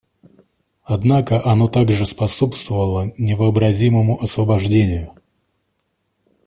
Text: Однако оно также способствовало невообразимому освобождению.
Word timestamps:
Однако 0.83 1.39
оно 1.45 1.67
также 1.67 2.07
способствовало 2.07 3.13
невообразимому 3.19 4.19
освобождению. 4.19 5.13